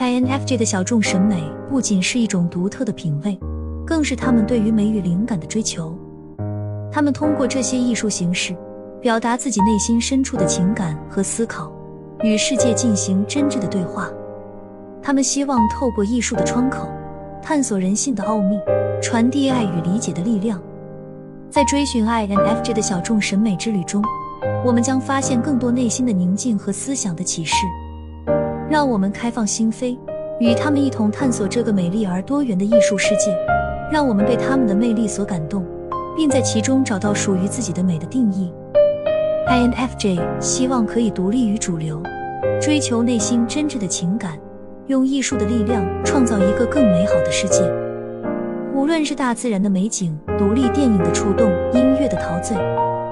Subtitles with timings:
[0.00, 3.38] INFJ 的小众审美不仅是一种独特的品味，
[3.86, 5.94] 更是他们对于美与灵感的追求。
[6.90, 8.56] 他们通过这些艺术形式，
[8.98, 11.70] 表达自己内心深处的情感和思考，
[12.22, 14.08] 与世界进行真挚的对话。
[15.02, 16.88] 他们希望透过艺术的窗口，
[17.42, 18.58] 探索人性的奥秘，
[19.02, 20.58] 传递爱与理解的力量。
[21.50, 24.02] 在追寻 INFJ 的小众审美之旅中，
[24.64, 27.54] 我们将发现更多内心的宁静和思想的启示。
[28.70, 29.98] 让我们开放心扉，
[30.38, 33.36] 与他们一同探索这个美丽而多元的艺术世界。
[33.90, 35.66] 让我们被他们的魅力所感动，
[36.16, 38.52] 并在其中找到属于自己的美的定义。
[39.48, 42.00] INFJ 希望可以独立于主流，
[42.62, 44.38] 追求内心真挚的情感。
[44.86, 47.68] 用艺术的力量创造一个更美好的世界。
[48.72, 52.56] 无论是大自然的美景、独立电影的触动、音乐的陶醉，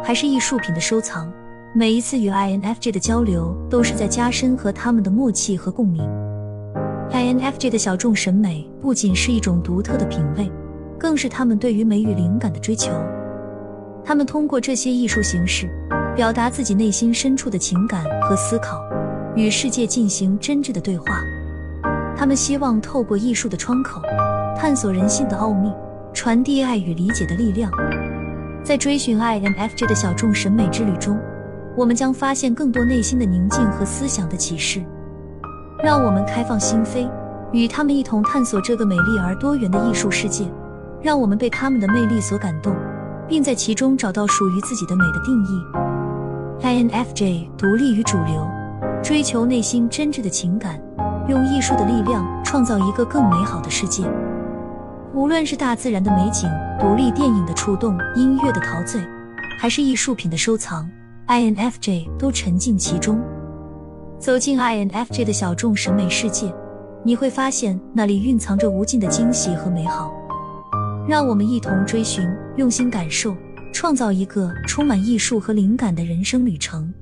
[0.04, 1.28] 还是艺术品的收藏，
[1.78, 6.02] 每一次与 INFJ 的交流都是在加深和他们的默契和共鸣。
[7.12, 10.50] INFJ 的小众审美不仅是一种独特的品味，
[10.98, 12.90] 更是他们对于美与灵感的追求。
[14.04, 15.70] 他们通过这些艺术形式，
[16.16, 18.82] 表达自己内心深处的情感和思考，
[19.36, 21.06] 与世界进行真挚的对话。
[22.16, 24.02] 他们希望透过艺术的窗口，
[24.56, 25.72] 探索人性的奥秘，
[26.12, 27.70] 传递爱与理解的力量。
[28.64, 31.16] 在追寻 INFJ 的小众审美之旅中，
[31.78, 34.82] 我们将发现更多内心的宁静和思想的启示。
[35.80, 37.08] 让我们开放心扉，
[37.52, 40.44] 与他们一同探索这个美丽而多元的艺术世界。
[41.00, 42.74] 让我们被他们的魅力所感动，
[43.28, 45.62] 并在其中找到属于自己的美的定义。
[46.60, 48.44] INFJ 独立于主流，
[49.00, 50.80] 追求内心真挚的情感。
[51.28, 54.02] 用艺术的力量创造一个更美好的世界。
[55.14, 59.00] 无论是大自然的美景、独立电影的触动、音乐的陶醉，
[59.60, 60.90] 还是艺术品的收藏
[61.28, 63.20] ，INFJ 都沉浸其中。
[64.18, 66.52] 走进 INFJ 的小众审美世界，
[67.04, 70.12] 你会发现那里蕴藏着无尽的惊喜和美好。
[71.06, 73.36] 让我们一同追寻，用心感受，
[73.72, 76.92] 创造一个充满艺术和灵感的人生旅程。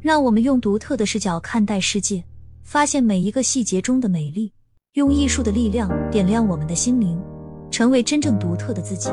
[0.00, 2.22] 让我们用独特的视角看待世界。
[2.62, 4.52] 发现每一个细节中的美丽，
[4.92, 7.20] 用艺术的力量点亮我们的心灵，
[7.68, 9.10] 成为真正独特的自己。